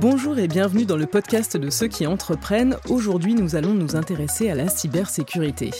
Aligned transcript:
Bonjour 0.00 0.38
et 0.38 0.48
bienvenue 0.48 0.86
dans 0.86 0.96
le 0.96 1.04
podcast 1.04 1.58
de 1.58 1.68
ceux 1.68 1.86
qui 1.86 2.06
entreprennent. 2.06 2.78
Aujourd'hui, 2.88 3.34
nous 3.34 3.54
allons 3.54 3.74
nous 3.74 3.96
intéresser 3.96 4.48
à 4.48 4.54
la 4.54 4.66
cybersécurité. 4.66 5.72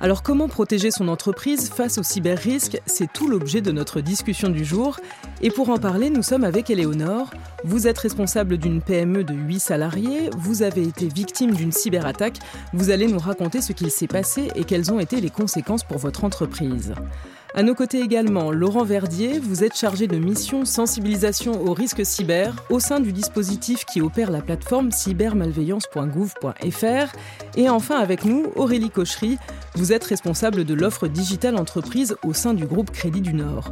Alors 0.00 0.22
comment 0.22 0.48
protéger 0.48 0.90
son 0.90 1.06
entreprise 1.08 1.68
face 1.68 1.98
aux 1.98 2.02
cyber-risques 2.02 2.80
C'est 2.86 3.12
tout 3.12 3.28
l'objet 3.28 3.60
de 3.60 3.70
notre 3.70 4.00
discussion 4.00 4.48
du 4.48 4.64
jour. 4.64 4.98
Et 5.42 5.50
pour 5.50 5.68
en 5.68 5.76
parler, 5.76 6.08
nous 6.08 6.22
sommes 6.22 6.44
avec 6.44 6.70
Éléonore. 6.70 7.28
Vous 7.62 7.86
êtes 7.86 7.98
responsable 7.98 8.56
d'une 8.56 8.80
PME 8.80 9.22
de 9.22 9.34
8 9.34 9.60
salariés, 9.60 10.30
vous 10.38 10.62
avez 10.62 10.84
été 10.84 11.06
victime 11.08 11.54
d'une 11.54 11.72
cyberattaque, 11.72 12.38
vous 12.72 12.90
allez 12.90 13.06
nous 13.06 13.18
raconter 13.18 13.60
ce 13.60 13.72
qu'il 13.72 13.90
s'est 13.90 14.08
passé 14.08 14.48
et 14.56 14.64
quelles 14.64 14.90
ont 14.92 14.98
été 14.98 15.20
les 15.20 15.30
conséquences 15.30 15.84
pour 15.84 15.98
votre 15.98 16.24
entreprise. 16.24 16.94
À 17.54 17.62
nos 17.62 17.74
côtés 17.74 18.00
également, 18.00 18.50
Laurent 18.50 18.82
Verdier, 18.82 19.38
vous 19.38 19.62
êtes 19.62 19.76
chargé 19.76 20.06
de 20.06 20.16
mission 20.16 20.64
sensibilisation 20.64 21.62
aux 21.62 21.74
risques 21.74 22.06
cyber 22.06 22.56
au 22.70 22.80
sein 22.80 22.98
du 22.98 23.12
dispositif 23.12 23.84
qui 23.84 24.00
opère 24.00 24.30
la 24.30 24.40
plateforme 24.40 24.90
cybermalveillance.gouv.fr. 24.90 27.58
Et 27.58 27.68
enfin 27.68 27.96
avec 27.96 28.24
nous, 28.24 28.46
Aurélie 28.56 28.88
Cochery, 28.88 29.36
vous 29.74 29.92
êtes 29.92 30.04
responsable 30.04 30.64
de 30.64 30.72
l'offre 30.72 31.08
digitale 31.08 31.56
entreprise 31.56 32.16
au 32.24 32.32
sein 32.32 32.54
du 32.54 32.64
groupe 32.64 32.90
Crédit 32.90 33.20
du 33.20 33.34
Nord. 33.34 33.70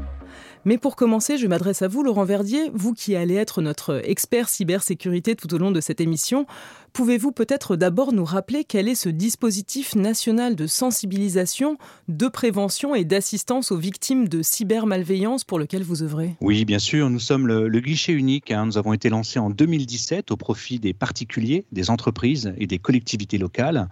Mais 0.66 0.76
pour 0.76 0.94
commencer, 0.94 1.38
je 1.38 1.46
m'adresse 1.46 1.80
à 1.80 1.88
vous, 1.88 2.02
Laurent 2.02 2.24
Verdier, 2.24 2.70
vous 2.74 2.92
qui 2.92 3.16
allez 3.16 3.36
être 3.36 3.62
notre 3.62 4.02
expert 4.04 4.50
cybersécurité 4.50 5.34
tout 5.34 5.54
au 5.54 5.58
long 5.58 5.70
de 5.70 5.80
cette 5.80 6.02
émission. 6.02 6.44
Pouvez-vous 6.92 7.32
peut-être 7.32 7.76
d'abord 7.76 8.12
nous 8.12 8.24
rappeler 8.24 8.64
quel 8.64 8.88
est 8.88 8.94
ce 8.94 9.08
dispositif 9.08 9.94
national 9.94 10.56
de 10.56 10.66
sensibilisation, 10.66 11.78
de 12.08 12.28
prévention 12.28 12.94
et 12.94 13.04
d'assistance 13.04 13.70
aux 13.70 13.76
victimes 13.76 14.28
de 14.28 14.42
cybermalveillance 14.42 15.44
pour 15.44 15.58
lequel 15.58 15.82
vous 15.82 16.02
œuvrez? 16.02 16.36
Oui, 16.40 16.64
bien 16.64 16.78
sûr, 16.78 17.08
nous 17.10 17.20
sommes 17.20 17.46
le, 17.46 17.80
guichet 17.80 18.12
unique. 18.12 18.50
Hein. 18.50 18.66
Nous 18.66 18.78
avons 18.78 18.92
été 18.92 19.08
lancés 19.08 19.38
en 19.38 19.50
2017 19.50 20.30
au 20.30 20.36
profit 20.36 20.78
des 20.78 20.92
particuliers, 20.92 21.64
des 21.72 21.90
entreprises 21.90 22.52
et 22.58 22.66
des 22.66 22.78
collectivités 22.78 23.38
locales 23.38 23.88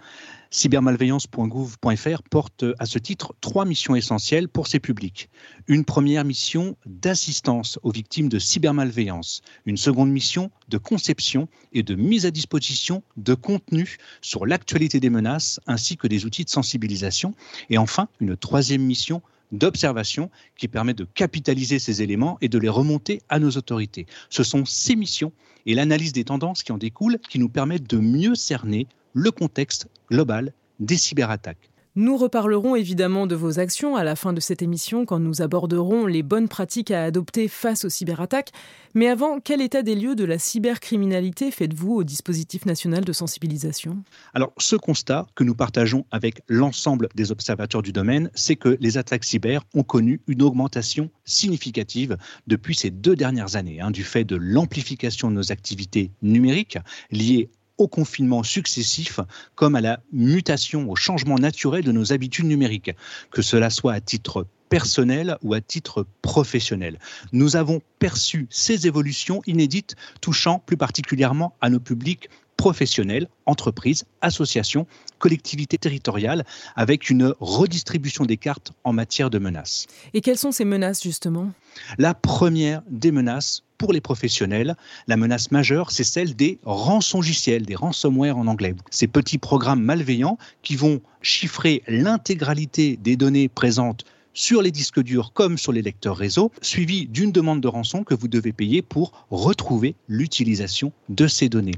cybermalveillance.gouv.fr 0.51 2.23
porte 2.29 2.65
à 2.79 2.85
ce 2.85 2.99
titre 2.99 3.35
trois 3.41 3.65
missions 3.65 3.95
essentielles 3.95 4.49
pour 4.49 4.67
ces 4.67 4.79
publics. 4.79 5.29
Une 5.67 5.85
première 5.85 6.25
mission 6.25 6.75
d'assistance 6.85 7.79
aux 7.83 7.91
victimes 7.91 8.29
de 8.29 8.39
cybermalveillance, 8.39 9.41
une 9.65 9.77
seconde 9.77 10.11
mission 10.11 10.49
de 10.69 10.77
conception 10.77 11.47
et 11.71 11.83
de 11.83 11.95
mise 11.95 12.25
à 12.25 12.31
disposition 12.31 12.88
de 13.17 13.33
contenu 13.33 13.97
sur 14.21 14.45
l'actualité 14.45 14.99
des 14.99 15.09
menaces 15.09 15.59
ainsi 15.67 15.97
que 15.97 16.07
des 16.07 16.25
outils 16.25 16.45
de 16.45 16.49
sensibilisation, 16.49 17.33
et 17.69 17.77
enfin 17.77 18.07
une 18.19 18.35
troisième 18.35 18.81
mission 18.81 19.21
d'observation 19.51 20.29
qui 20.57 20.67
permet 20.67 20.93
de 20.93 21.05
capitaliser 21.05 21.79
ces 21.79 22.01
éléments 22.01 22.37
et 22.41 22.49
de 22.49 22.59
les 22.59 22.69
remonter 22.69 23.21
à 23.29 23.39
nos 23.39 23.51
autorités. 23.51 24.05
Ce 24.29 24.43
sont 24.43 24.65
ces 24.65 24.95
missions 24.95 25.31
et 25.65 25.73
l'analyse 25.73 26.13
des 26.13 26.23
tendances 26.23 26.63
qui 26.63 26.71
en 26.71 26.77
découlent 26.77 27.19
qui 27.29 27.39
nous 27.39 27.49
permettent 27.49 27.89
de 27.89 27.97
mieux 27.97 28.35
cerner 28.35 28.87
le 29.13 29.31
contexte 29.31 29.87
global 30.09 30.53
des 30.79 30.97
cyberattaques. 30.97 31.69
Nous 32.01 32.15
reparlerons 32.15 32.77
évidemment 32.77 33.27
de 33.27 33.35
vos 33.35 33.59
actions 33.59 33.97
à 33.97 34.05
la 34.05 34.15
fin 34.15 34.31
de 34.31 34.39
cette 34.39 34.61
émission 34.61 35.05
quand 35.05 35.19
nous 35.19 35.41
aborderons 35.41 36.05
les 36.05 36.23
bonnes 36.23 36.47
pratiques 36.47 36.91
à 36.91 37.03
adopter 37.03 37.49
face 37.49 37.83
aux 37.83 37.89
cyberattaques. 37.89 38.53
Mais 38.93 39.09
avant, 39.09 39.41
quel 39.41 39.61
état 39.61 39.81
des 39.81 39.95
lieux 39.95 40.15
de 40.15 40.23
la 40.23 40.39
cybercriminalité 40.39 41.51
faites-vous 41.51 41.95
au 41.95 42.03
dispositif 42.05 42.65
national 42.65 43.03
de 43.03 43.11
sensibilisation? 43.11 44.01
Alors, 44.33 44.53
ce 44.59 44.77
constat 44.77 45.27
que 45.35 45.43
nous 45.43 45.55
partageons 45.55 46.05
avec 46.09 46.41
l'ensemble 46.47 47.09
des 47.15 47.33
observateurs 47.33 47.81
du 47.81 47.91
domaine, 47.91 48.31
c'est 48.33 48.55
que 48.55 48.77
les 48.79 48.97
attaques 48.97 49.25
cyber 49.25 49.65
ont 49.73 49.83
connu 49.83 50.21
une 50.27 50.41
augmentation 50.41 51.09
significative 51.25 52.15
depuis 52.47 52.75
ces 52.75 52.91
deux 52.91 53.17
dernières 53.17 53.57
années, 53.57 53.81
hein, 53.81 53.91
du 53.91 54.05
fait 54.05 54.23
de 54.23 54.37
l'amplification 54.37 55.29
de 55.29 55.35
nos 55.35 55.51
activités 55.51 56.11
numériques 56.21 56.77
liées 57.11 57.49
au 57.79 57.87
confinement 57.87 58.43
successif 58.43 59.19
comme 59.55 59.75
à 59.75 59.81
la 59.81 59.99
mutation, 60.13 60.89
au 60.89 60.95
changement 60.95 61.39
naturel 61.39 61.83
de 61.83 61.91
nos 61.91 62.13
habitudes 62.13 62.45
numériques, 62.45 62.91
que 63.31 63.41
cela 63.41 63.71
soit 63.71 63.93
à 63.93 64.01
titre 64.01 64.45
personnel 64.69 65.37
ou 65.41 65.53
à 65.55 65.61
titre 65.61 66.05
professionnel. 66.21 66.99
Nous 67.31 67.55
avons 67.55 67.81
perçu 67.97 68.47
ces 68.51 68.85
évolutions 68.85 69.41
inédites 69.47 69.95
touchant 70.21 70.59
plus 70.59 70.77
particulièrement 70.77 71.55
à 71.59 71.69
nos 71.69 71.79
publics 71.79 72.29
professionnels, 72.59 73.29
entreprises, 73.45 74.03
associations, 74.19 74.85
collectivités 75.17 75.77
territoriales, 75.77 76.43
avec 76.75 77.09
une 77.09 77.33
redistribution 77.39 78.25
des 78.25 78.35
cartes 78.35 78.73
en 78.83 78.91
matière 78.91 79.29
de 79.29 79.39
menaces. 79.39 79.87
Et 80.13 80.19
quelles 80.19 80.37
sont 80.37 80.51
ces 80.51 80.65
menaces 80.65 81.01
justement? 81.01 81.53
La 81.97 82.13
première 82.13 82.81
des 82.89 83.13
menaces 83.13 83.63
pour 83.77 83.93
les 83.93 84.01
professionnels, 84.01 84.75
la 85.07 85.15
menace 85.15 85.51
majeure, 85.51 85.91
c'est 85.91 86.03
celle 86.03 86.35
des 86.35 86.59
rançongiciels, 86.65 87.65
des 87.65 87.75
ransomware 87.75 88.37
en 88.37 88.45
anglais. 88.47 88.75
Ces 88.91 89.07
petits 89.07 89.37
programmes 89.37 89.81
malveillants 89.81 90.37
qui 90.61 90.75
vont 90.75 90.99
chiffrer 91.21 91.81
l'intégralité 91.87 92.97
des 92.97 93.15
données 93.15 93.47
présentes 93.47 94.03
sur 94.39 94.61
les 94.61 94.71
disques 94.71 95.01
durs 95.03 95.33
comme 95.33 95.57
sur 95.57 95.73
les 95.73 95.81
lecteurs 95.81 96.15
réseau, 96.15 96.49
suivi 96.61 97.07
d'une 97.07 97.33
demande 97.33 97.59
de 97.59 97.67
rançon 97.67 98.05
que 98.05 98.15
vous 98.15 98.29
devez 98.29 98.53
payer 98.53 98.81
pour 98.81 99.27
retrouver 99.29 99.95
l'utilisation 100.07 100.93
de 101.09 101.27
ces 101.27 101.49
données. 101.49 101.75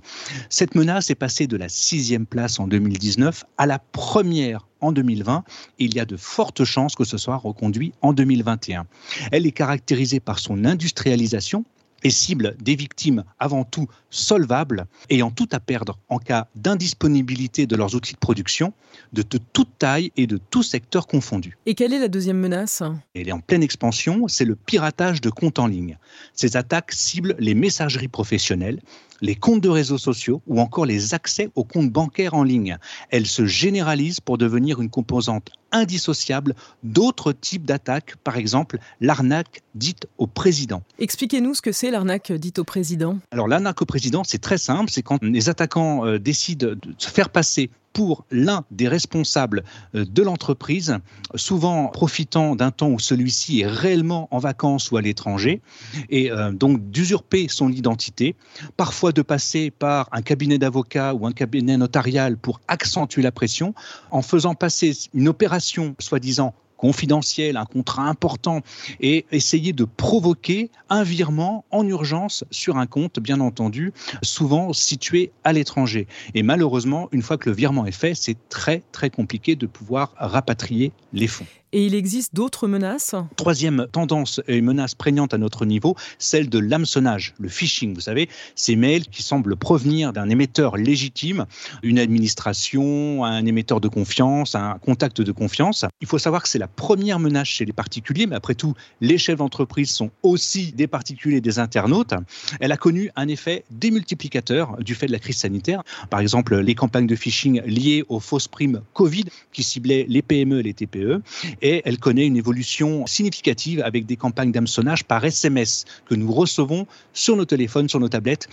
Cette 0.50 0.76
menace 0.76 1.10
est 1.10 1.16
passée 1.16 1.48
de 1.48 1.58
la 1.58 1.70
sixième 1.70 2.28
place 2.28 2.60
en 2.60 2.68
2019 2.68 3.46
à 3.58 3.66
la 3.66 3.80
première 3.80 4.68
en 4.80 4.92
2020 4.92 5.44
et 5.80 5.86
il 5.86 5.96
y 5.96 6.00
a 6.00 6.06
de 6.06 6.18
fortes 6.18 6.64
chances 6.64 6.96
que 6.96 7.04
ce 7.04 7.18
soit 7.18 7.38
reconduit 7.38 7.94
en 8.02 8.14
2021. 8.14 8.86
Elle 9.32 9.48
est 9.48 9.52
caractérisée 9.52 10.20
par 10.20 10.38
son 10.38 10.64
industrialisation, 10.64 11.66
et 12.04 12.10
cible 12.10 12.56
des 12.62 12.76
victimes 12.76 13.24
avant 13.40 13.64
tout 13.64 13.88
solvables, 14.10 14.86
ayant 15.10 15.32
tout 15.32 15.48
à 15.52 15.60
perdre 15.60 16.00
en 16.10 16.20
cas 16.20 16.48
d'indisponibilité 16.56 17.66
de 17.68 17.76
leurs 17.76 17.96
outils 17.96 18.14
de 18.14 18.20
production, 18.20 18.74
de, 19.14 19.22
toute 19.22 19.78
taille 19.78 20.12
et 20.18 20.28
de 20.28 20.38
tout 20.38 20.64
secteur 20.64 21.08
confondu. 21.08 21.58
Et 21.66 21.76
quelle 21.76 21.94
est 21.94 22.00
la 22.00 22.08
deuxième 22.08 22.38
menace? 22.38 22.84
Elle 23.16 23.30
est 23.30 23.34
en 23.34 23.40
pleine 23.40 23.64
expansion, 23.64 24.28
c'est 24.28 24.46
le 24.46 24.56
piratage 24.56 25.22
de 25.22 25.30
comptes 25.30 25.60
en 25.60 25.68
ligne. 25.68 25.98
Ces 26.34 26.58
attaques 26.58 26.92
ciblent 26.92 27.36
les 27.40 27.54
messageries 27.54 28.08
professionnelles, 28.08 28.82
les 29.22 29.36
comptes 29.36 29.62
de 29.62 29.70
réseaux 29.70 29.98
sociaux 29.98 30.42
ou 30.48 30.60
encore 30.60 30.86
les 30.86 31.14
accès 31.14 31.50
aux 31.56 31.64
comptes 31.64 31.92
bancaires 31.92 32.34
en 32.34 32.44
ligne. 32.44 32.78
Elles 33.10 33.28
se 33.28 33.46
généralisent 33.46 34.20
pour 34.20 34.38
devenir 34.38 34.82
une 34.82 34.90
composante 34.90 35.52
indissociable 35.72 36.56
d'autres 36.84 37.32
types 37.32 37.66
d'attaques, 37.66 38.16
par 38.24 38.38
exemple 38.38 38.80
l'arnaque 39.00 39.62
dite 39.76 40.08
au 40.18 40.28
président. 40.28 40.84
Expliquez-nous 41.00 41.54
ce 41.54 41.62
que 41.62 41.72
c'est 41.72 41.91
l'arnaque 41.92 42.32
dite 42.32 42.58
au 42.60 42.64
président? 42.64 43.20
Alors 43.32 43.48
l'arnaque 43.48 43.82
au 43.82 43.86
président, 43.86 44.24
c'est 44.24 44.40
très 44.40 44.58
simple, 44.58 44.90
c'est 44.90 45.04
quand 45.04 45.22
les 45.22 45.50
attaquants 45.50 46.06
euh, 46.06 46.18
décident 46.18 46.70
de 46.70 46.80
se 46.98 47.10
faire 47.10 47.30
passer 47.30 47.70
pour 47.94 48.26
l'un 48.32 48.64
des 48.72 48.88
responsables 48.88 49.64
euh, 49.96 50.06
de 50.06 50.24
l'entreprise, 50.24 50.98
souvent 51.36 51.88
profitant 51.88 52.56
d'un 52.56 52.72
temps 52.72 52.90
où 52.90 53.00
celui-ci 53.00 53.62
est 53.62 53.68
réellement 53.68 54.28
en 54.32 54.40
vacances 54.40 54.92
ou 54.92 54.98
à 54.98 55.02
l'étranger, 55.02 55.62
et 56.10 56.32
euh, 56.32 56.52
donc 56.52 56.90
d'usurper 56.90 57.48
son 57.50 57.72
identité, 57.72 58.36
parfois 58.78 59.12
de 59.12 59.22
passer 59.22 59.72
par 59.72 60.08
un 60.12 60.22
cabinet 60.22 60.58
d'avocat 60.58 61.14
ou 61.14 61.28
un 61.28 61.34
cabinet 61.34 61.78
notarial 61.78 62.38
pour 62.38 62.62
accentuer 62.68 63.22
la 63.22 63.32
pression, 63.32 63.74
en 64.10 64.22
faisant 64.22 64.56
passer 64.56 64.94
une 65.14 65.28
opération 65.28 65.96
soi-disant 66.00 66.54
confidentiel, 66.82 67.58
un 67.58 67.66
contrat 67.66 68.08
important, 68.08 68.62
et 69.00 69.26
essayer 69.32 69.72
de 69.72 69.86
provoquer 69.86 70.72
un 70.90 71.04
virement 71.04 71.64
en 71.70 71.88
urgence 71.88 72.44
sur 72.50 72.78
un 72.78 72.88
compte, 72.88 73.20
bien 73.20 73.40
entendu, 73.40 73.94
souvent 74.24 74.74
situé 74.74 75.32
à 75.44 75.54
l'étranger. 75.54 76.08
Et 76.34 76.42
malheureusement, 76.42 77.08
une 77.12 77.22
fois 77.22 77.38
que 77.38 77.50
le 77.50 77.56
virement 77.56 77.86
est 77.86 77.92
fait, 77.92 78.16
c'est 78.16 78.38
très 78.50 78.82
très 78.92 79.12
compliqué 79.12 79.56
de 79.56 79.68
pouvoir 79.68 80.14
rapatrier 80.18 80.92
les 81.14 81.28
fonds. 81.28 81.46
Et 81.74 81.86
il 81.86 81.96
existe 81.96 82.36
d'autres 82.36 82.68
menaces? 82.68 83.16
Troisième 83.38 83.88
tendance 83.90 84.42
et 84.50 84.60
menace 84.60 84.94
prégnante 84.94 85.34
à 85.34 85.38
notre 85.38 85.66
niveau, 85.66 85.96
celle 86.20 86.50
de 86.50 86.60
l'hameçonnage, 86.60 87.34
le 87.40 87.48
phishing. 87.48 87.94
Vous 87.94 88.02
savez, 88.02 88.28
ces 88.56 88.76
mails 88.76 89.08
qui 89.08 89.24
semblent 89.24 89.56
provenir 89.56 90.12
d'un 90.12 90.28
émetteur 90.28 90.76
légitime, 90.76 91.46
une 91.82 91.98
administration, 91.98 93.24
un 93.24 93.46
émetteur 93.46 93.80
de 93.80 93.88
confiance, 93.88 94.54
un 94.54 94.80
contact 94.80 95.22
de 95.22 95.32
confiance. 95.32 95.86
Il 96.02 96.08
faut 96.08 96.18
savoir 96.18 96.44
que 96.44 96.50
c'est 96.50 96.60
la 96.60 96.68
première 96.68 97.20
menace 97.20 97.48
chez 97.48 97.64
les 97.64 97.72
particuliers, 97.72 98.28
mais 98.28 98.36
après 98.36 98.56
tout, 98.56 98.74
les 99.00 99.18
chefs 99.18 99.38
d'entreprise 99.38 99.92
sont 99.92 100.12
aussi 100.24 100.74
des 100.74 100.88
particuliers, 100.88 101.40
des 101.40 101.58
internautes. 101.58 102.14
Elle 102.60 102.74
a 102.74 102.78
connu 102.78 103.12
un 103.16 103.30
effet 103.30 103.64
démultiplicateur 103.72 104.76
du 104.84 104.94
fait 104.94 105.08
de 105.08 105.14
la 105.14 105.20
crise 105.20 105.38
sanitaire. 105.38 105.84
Par 106.10 106.20
exemple, 106.20 106.58
les 106.58 106.76
campagnes 106.76 107.08
de 107.08 107.16
phishing 107.16 107.62
liées 107.62 108.04
aux 108.10 108.20
fausses 108.20 108.50
primes 108.50 108.82
Covid 108.94 109.26
qui 109.54 109.64
ciblaient 109.64 110.06
les 110.10 110.22
PME 110.22 110.60
et 110.60 110.64
les 110.64 110.74
TPE 110.74 111.22
et 111.62 111.82
elle 111.86 111.98
connaît 111.98 112.26
une 112.26 112.38
évolution 112.38 113.06
significative 113.08 113.82
avec 113.84 114.06
des 114.06 114.16
campagnes 114.16 114.52
d'hameçonnage 114.52 115.04
par 115.04 115.24
SMS 115.24 115.86
que 116.06 116.16
nous 116.16 116.32
recevons 116.32 116.88
sur 117.14 117.36
nos 117.36 117.46
téléphones, 117.46 117.90
sur 117.90 118.00
nos 118.00 118.10
tablettes 118.10 118.48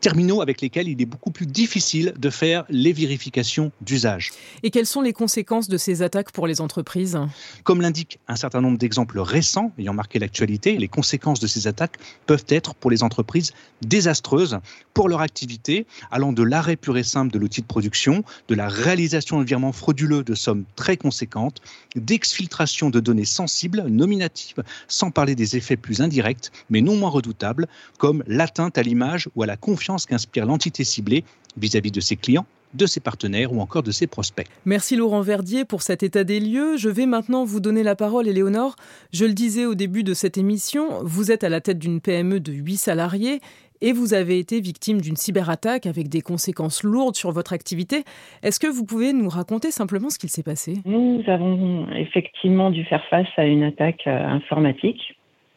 terminaux 0.00 0.40
avec 0.40 0.60
lesquels 0.60 0.88
il 0.88 1.00
est 1.00 1.06
beaucoup 1.06 1.30
plus 1.30 1.46
difficile 1.46 2.14
de 2.18 2.30
faire 2.30 2.64
les 2.68 2.92
vérifications 2.92 3.72
d'usage. 3.80 4.32
Et 4.62 4.70
quelles 4.70 4.86
sont 4.86 5.00
les 5.00 5.12
conséquences 5.12 5.68
de 5.68 5.76
ces 5.76 6.02
attaques 6.02 6.32
pour 6.32 6.46
les 6.46 6.60
entreprises? 6.60 7.18
Comme 7.64 7.80
l'indiquent 7.80 8.18
un 8.28 8.36
certain 8.36 8.60
nombre 8.60 8.78
d'exemples 8.78 9.18
récents 9.20 9.72
ayant 9.78 9.94
marqué 9.94 10.18
l'actualité, 10.18 10.76
les 10.76 10.88
conséquences 10.88 11.40
de 11.40 11.46
ces 11.46 11.66
attaques 11.66 11.96
peuvent 12.26 12.44
être 12.48 12.74
pour 12.74 12.90
les 12.90 13.02
entreprises 13.02 13.52
désastreuses 13.82 14.58
pour 14.94 15.08
leur 15.08 15.20
activité, 15.20 15.86
allant 16.10 16.32
de 16.32 16.42
l'arrêt 16.42 16.76
pur 16.76 16.96
et 16.96 17.02
simple 17.02 17.32
de 17.32 17.38
l'outil 17.38 17.62
de 17.62 17.66
production, 17.66 18.24
de 18.48 18.54
la 18.54 18.68
réalisation 18.68 19.40
de 19.40 19.44
virements 19.44 19.72
frauduleux 19.72 20.24
de 20.24 20.34
sommes 20.34 20.64
très 20.76 20.96
conséquentes, 20.96 21.60
d'exfiltration 21.96 22.90
de 22.90 23.00
données 23.00 23.24
sensibles, 23.24 23.84
nominatives, 23.88 24.62
sans 24.88 25.10
parler 25.10 25.34
des 25.34 25.56
effets 25.56 25.76
plus 25.76 26.00
indirects, 26.00 26.50
mais 26.70 26.80
non 26.80 26.96
moins 26.96 27.10
redoutables, 27.10 27.68
comme 27.98 28.22
l'atteinte 28.26 28.78
à 28.78 28.82
l'image 28.82 29.28
ou 29.34 29.42
à 29.42 29.46
la 29.46 29.56
confiance 29.56 29.97
qu'inspire 30.06 30.46
l'entité 30.46 30.84
ciblée 30.84 31.24
vis-à-vis 31.56 31.90
de 31.90 32.00
ses 32.00 32.16
clients 32.16 32.46
de 32.74 32.86
ses 32.86 33.00
partenaires 33.00 33.52
ou 33.52 33.60
encore 33.60 33.82
de 33.82 33.90
ses 33.90 34.06
prospects. 34.06 34.46
Merci 34.64 34.96
Laurent 34.96 35.22
Verdier 35.22 35.64
pour 35.64 35.82
cet 35.82 36.02
état 36.02 36.24
des 36.24 36.40
lieux. 36.40 36.76
Je 36.76 36.88
vais 36.88 37.06
maintenant 37.06 37.44
vous 37.44 37.60
donner 37.60 37.82
la 37.82 37.96
parole, 37.96 38.28
Éléonore. 38.28 38.76
Je 39.12 39.24
le 39.24 39.32
disais 39.32 39.64
au 39.64 39.74
début 39.74 40.02
de 40.02 40.14
cette 40.14 40.38
émission, 40.38 41.02
vous 41.02 41.30
êtes 41.30 41.44
à 41.44 41.48
la 41.48 41.60
tête 41.60 41.78
d'une 41.78 42.00
PME 42.00 42.40
de 42.40 42.52
8 42.52 42.76
salariés 42.76 43.40
et 43.80 43.92
vous 43.92 44.12
avez 44.12 44.38
été 44.38 44.60
victime 44.60 45.00
d'une 45.00 45.16
cyberattaque 45.16 45.86
avec 45.86 46.08
des 46.08 46.20
conséquences 46.20 46.82
lourdes 46.82 47.14
sur 47.14 47.30
votre 47.30 47.52
activité. 47.52 48.02
Est-ce 48.42 48.58
que 48.58 48.66
vous 48.66 48.84
pouvez 48.84 49.12
nous 49.12 49.28
raconter 49.28 49.70
simplement 49.70 50.10
ce 50.10 50.18
qu'il 50.18 50.30
s'est 50.30 50.42
passé? 50.42 50.74
Nous 50.84 51.22
avons 51.28 51.86
effectivement 51.92 52.70
dû 52.70 52.84
faire 52.84 53.04
face 53.08 53.28
à 53.36 53.44
une 53.44 53.62
attaque 53.62 54.02
euh, 54.06 54.26
informatique 54.26 55.14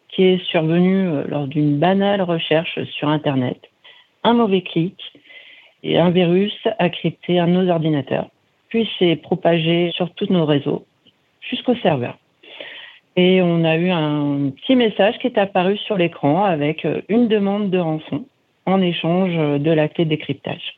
qui 0.09 0.23
est 0.23 0.43
survenue 0.45 1.07
euh, 1.07 1.23
lors 1.27 1.47
d'une 1.47 1.79
banale 1.79 2.21
recherche 2.21 2.79
sur 2.97 3.09
Internet. 3.09 3.57
Un 4.23 4.33
mauvais 4.33 4.61
clic 4.61 4.97
et 5.83 5.97
un 5.97 6.11
virus 6.11 6.53
a 6.79 6.89
crypté 6.89 7.39
un 7.39 7.47
de 7.47 7.53
nos 7.53 7.69
ordinateurs, 7.69 8.29
puis 8.69 8.89
s'est 8.99 9.15
propagé 9.15 9.91
sur 9.95 10.13
tous 10.13 10.29
nos 10.29 10.45
réseaux 10.45 10.85
jusqu'au 11.41 11.75
serveur. 11.75 12.17
Et 13.15 13.41
on 13.41 13.63
a 13.65 13.75
eu 13.77 13.89
un 13.89 14.51
petit 14.51 14.75
message 14.75 15.17
qui 15.19 15.27
est 15.27 15.37
apparu 15.37 15.77
sur 15.77 15.97
l'écran 15.97 16.45
avec 16.45 16.85
euh, 16.85 17.01
une 17.09 17.27
demande 17.27 17.69
de 17.69 17.77
rançon 17.77 18.25
en 18.65 18.81
échange 18.81 19.35
de 19.59 19.71
la 19.71 19.89
clé 19.89 20.05
de 20.05 20.11
décryptage. 20.11 20.77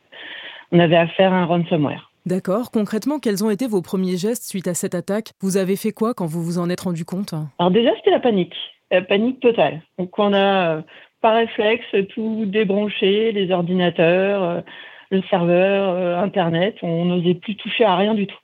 On 0.72 0.80
avait 0.80 0.96
affaire 0.96 1.34
à 1.34 1.38
un 1.38 1.46
ransomware. 1.46 2.12
D'accord. 2.26 2.72
Concrètement, 2.72 3.20
quels 3.20 3.44
ont 3.44 3.50
été 3.50 3.68
vos 3.68 3.82
premiers 3.82 4.16
gestes 4.16 4.46
suite 4.46 4.68
à 4.68 4.74
cette 4.74 4.96
attaque? 4.96 5.32
Vous 5.42 5.58
avez 5.58 5.76
fait 5.76 5.92
quoi 5.92 6.14
quand 6.14 6.26
vous 6.26 6.42
vous 6.42 6.58
en 6.58 6.70
êtes 6.70 6.82
rendu 6.82 7.04
compte? 7.04 7.34
Alors 7.60 7.72
déjà, 7.72 7.92
c'était 7.98 8.12
la 8.12 8.22
panique. 8.22 8.56
La 8.90 9.02
panique 9.02 9.42
totale. 9.42 9.82
Donc 10.00 10.18
on 10.18 10.34
a, 10.34 10.78
euh, 10.78 10.82
par 11.24 11.36
réflexe, 11.36 11.88
tout 12.14 12.44
débranché, 12.46 13.32
les 13.32 13.50
ordinateurs, 13.52 14.44
euh, 14.44 14.62
le 15.10 15.24
serveur, 15.30 16.20
Internet. 16.20 16.76
On 16.84 17.06
n'osait 17.06 17.34
plus 17.34 17.56
toucher 17.56 17.86
à 17.86 17.96
rien 17.96 18.14
du 18.14 18.28
tout 18.28 18.38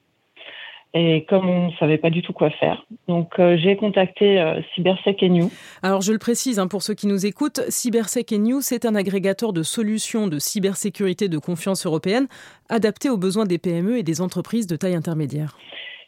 et 0.94 1.26
comme 1.30 1.48
on 1.48 1.68
ne 1.68 1.72
savait 1.74 1.98
pas 1.98 2.10
du 2.10 2.22
tout 2.22 2.34
quoi 2.34 2.50
faire. 2.50 2.86
Donc 3.08 3.34
euh, 3.40 3.58
j'ai 3.58 3.76
contacté 3.76 4.40
euh, 4.40 4.60
Cybersec 4.74 5.22
et 5.22 5.30
New. 5.30 5.52
Alors 5.84 6.02
je 6.02 6.12
le 6.12 6.18
précise 6.18 6.58
hein, 6.58 6.68
pour 6.68 6.81
ceux 6.81 6.96
qui 6.96 7.08
nous 7.08 7.26
écoutent, 7.26 7.62
Cybersec 7.70 8.31
et 8.31 8.38
New, 8.40 8.62
c'est 8.62 8.86
un 8.86 8.96
agrégateur 8.96 9.54
de 9.54 9.62
solutions 9.62 10.28
de 10.28 10.40
cybersécurité 10.40 11.30
de 11.30 11.38
confiance 11.38 11.86
européenne 11.86 12.28
adapté 12.70 13.10
aux 13.10 13.18
besoins 13.18 13.46
des 13.46 13.60
PME 13.60 13.98
et 13.98 14.04
des 14.04 14.22
entreprises 14.22 14.68
de 14.68 14.75
taille 14.75 14.96
intermédiaire. 14.96 15.58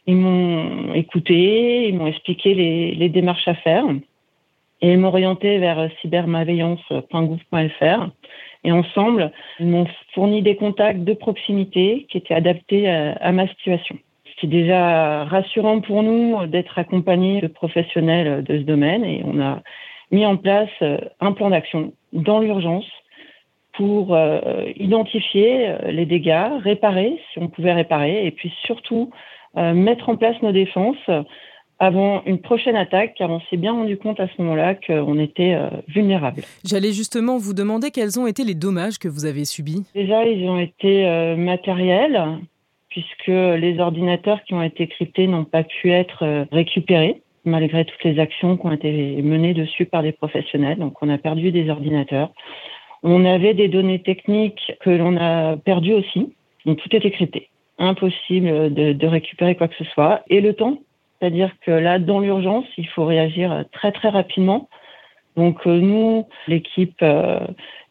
Ils 0.08 0.16
m'ont 0.16 0.94
écouté, 0.94 1.88
ils 1.88 1.96
m'ont 1.96 2.08
expliqué 2.08 2.54
les, 2.54 2.94
les, 2.96 3.08
démarches 3.08 3.46
à 3.46 3.54
faire 3.54 3.84
et 4.82 5.02
orienté 5.02 5.58
vers 5.58 5.88
cybermalveillance.gouv.fr. 6.00 8.08
Et 8.64 8.72
ensemble, 8.72 9.32
ils 9.58 9.66
m'ont 9.66 9.86
fourni 10.14 10.42
des 10.42 10.56
contacts 10.56 11.02
de 11.02 11.14
proximité 11.14 12.06
qui 12.10 12.18
étaient 12.18 12.34
adaptés 12.34 12.90
à, 12.90 13.14
à 13.14 13.32
ma 13.32 13.48
situation. 13.48 13.96
C'est 14.40 14.48
déjà 14.48 15.24
rassurant 15.24 15.80
pour 15.80 16.02
nous 16.02 16.46
d'être 16.46 16.78
accompagnés 16.78 17.40
de 17.40 17.46
professionnels 17.46 18.42
de 18.42 18.58
ce 18.58 18.64
domaine 18.64 19.04
et 19.04 19.22
on 19.24 19.40
a 19.40 19.62
mis 20.12 20.26
en 20.26 20.36
place 20.36 20.70
euh, 20.82 20.98
un 21.20 21.32
plan 21.32 21.50
d'action 21.50 21.92
dans 22.12 22.40
l'urgence 22.40 22.86
pour 23.74 24.14
euh, 24.14 24.40
identifier 24.76 25.68
euh, 25.68 25.90
les 25.90 26.06
dégâts, 26.06 26.50
réparer 26.62 27.18
si 27.32 27.38
on 27.38 27.48
pouvait 27.48 27.72
réparer 27.72 28.26
et 28.26 28.30
puis 28.30 28.52
surtout 28.64 29.10
mettre 29.54 30.08
en 30.08 30.16
place 30.16 30.40
nos 30.40 30.50
défenses 30.50 31.10
avant 31.82 32.22
une 32.26 32.38
prochaine 32.38 32.76
attaque, 32.76 33.14
car 33.18 33.28
on 33.28 33.40
s'est 33.50 33.56
bien 33.56 33.72
rendu 33.72 33.96
compte 33.96 34.20
à 34.20 34.28
ce 34.28 34.40
moment-là 34.40 34.76
qu'on 34.76 35.18
était 35.18 35.56
vulnérable. 35.88 36.42
J'allais 36.64 36.92
justement 36.92 37.38
vous 37.38 37.54
demander 37.54 37.90
quels 37.90 38.20
ont 38.20 38.28
été 38.28 38.44
les 38.44 38.54
dommages 38.54 38.98
que 38.98 39.08
vous 39.08 39.24
avez 39.24 39.44
subis. 39.44 39.82
Déjà, 39.94 40.24
ils 40.24 40.48
ont 40.48 40.58
été 40.58 41.34
matériels, 41.36 42.38
puisque 42.92 43.26
les 43.26 43.78
ordinateurs 43.80 44.42
qui 44.44 44.54
ont 44.54 44.62
été 44.62 44.86
cryptés 44.86 45.26
n'ont 45.26 45.44
pas 45.44 45.64
pu 45.64 45.90
être 45.90 46.24
euh, 46.24 46.44
récupérés 46.52 47.22
malgré 47.44 47.84
toutes 47.84 48.04
les 48.04 48.20
actions 48.20 48.56
qui 48.56 48.66
ont 48.66 48.72
été 48.72 49.20
menées 49.22 49.54
dessus 49.54 49.86
par 49.86 50.02
des 50.02 50.12
professionnels. 50.12 50.78
Donc 50.78 51.02
on 51.02 51.08
a 51.08 51.18
perdu 51.18 51.50
des 51.50 51.70
ordinateurs. 51.70 52.30
On 53.02 53.24
avait 53.24 53.54
des 53.54 53.66
données 53.66 54.00
techniques 54.00 54.72
que 54.80 54.90
l'on 54.90 55.16
a 55.16 55.56
perdues 55.56 55.94
aussi. 55.94 56.34
Donc 56.66 56.78
tout 56.78 56.94
était 56.94 57.10
crypté. 57.10 57.48
Impossible 57.78 58.72
de, 58.72 58.92
de 58.92 59.06
récupérer 59.06 59.56
quoi 59.56 59.66
que 59.66 59.74
ce 59.76 59.84
soit. 59.84 60.22
Et 60.28 60.40
le 60.40 60.52
temps, 60.52 60.78
c'est-à-dire 61.22 61.52
que 61.64 61.70
là, 61.70 62.00
dans 62.00 62.18
l'urgence, 62.18 62.64
il 62.76 62.88
faut 62.88 63.04
réagir 63.04 63.64
très 63.72 63.92
très 63.92 64.08
rapidement 64.08 64.68
donc 65.36 65.66
euh, 65.66 65.80
nous, 65.80 66.26
l'équipe 66.46 67.00
euh, 67.02 67.40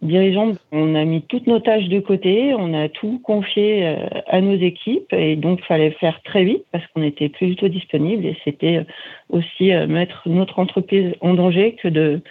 dirigeante, 0.01 0.59
on 0.71 0.93
a 0.93 1.03
mis 1.05 1.23
toutes 1.23 1.47
nos 1.47 1.59
tâches 1.59 1.87
de 1.87 1.99
côté, 1.99 2.53
on 2.53 2.73
a 2.73 2.87
tout 2.87 3.19
confié 3.23 3.87
euh, 3.87 4.07
à 4.27 4.41
nos 4.41 4.55
équipes 4.55 5.11
et 5.11 5.35
donc 5.35 5.59
il 5.61 5.65
fallait 5.65 5.91
faire 5.91 6.21
très 6.23 6.43
vite 6.43 6.63
parce 6.71 6.85
qu'on 6.87 7.01
était 7.01 7.29
plus 7.29 7.47
du 7.47 7.55
tout 7.55 7.67
disponible 7.67 8.25
et 8.25 8.37
c'était 8.43 8.85
aussi 9.29 9.71
mettre 9.87 10.21
notre 10.27 10.59
entreprise 10.59 11.15
en 11.21 11.33
danger 11.33 11.75
que 11.81 11.87
de 11.87 12.21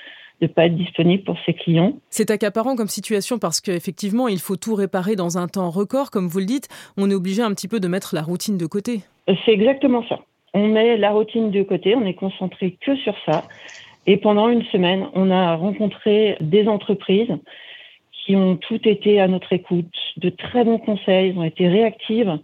ne 0.41 0.46
pas 0.46 0.67
être 0.67 0.76
disponible 0.76 1.25
pour 1.25 1.37
ses 1.44 1.55
clients. 1.55 1.94
C'est 2.08 2.31
accaparant 2.31 2.76
comme 2.76 2.88
situation 2.88 3.38
parce 3.38 3.61
qu'effectivement, 3.61 4.29
il 4.29 4.38
faut 4.38 4.56
tout 4.56 4.75
réparer 4.75 5.17
dans 5.17 5.38
un 5.38 5.49
temps 5.49 5.70
record, 5.70 6.11
comme 6.11 6.29
vous 6.29 6.38
le 6.38 6.46
dites. 6.46 6.69
On 6.96 7.11
est 7.11 7.14
obligé 7.14 7.43
un 7.43 7.50
petit 7.50 7.69
peu 7.69 7.81
de 7.81 7.88
mettre 7.88 8.14
la 8.14 8.23
routine 8.23 8.56
de 8.56 8.67
côté. 8.67 9.00
C'est 9.44 9.53
exactement 9.53 10.05
ça. 10.08 10.20
On 10.55 10.67
met 10.69 10.97
la 10.97 11.11
routine 11.11 11.50
de 11.50 11.62
côté, 11.62 11.94
on 11.94 12.05
est 12.05 12.14
concentré 12.14 12.76
que 12.81 12.97
sur 12.97 13.14
ça. 13.26 13.44
Et 14.06 14.17
pendant 14.17 14.49
une 14.49 14.64
semaine, 14.64 15.06
on 15.14 15.31
a 15.31 15.55
rencontré 15.55 16.37
des 16.41 16.67
entreprises 16.67 17.37
qui 18.25 18.37
ont 18.37 18.56
toutes 18.56 18.87
été 18.87 19.20
à 19.20 19.29
notre 19.29 19.52
écoute, 19.52 19.94
de 20.17 20.31
très 20.31 20.64
bons 20.64 20.79
conseils, 20.79 21.32
ont 21.37 21.44
été 21.44 21.69
réactives 21.69 22.38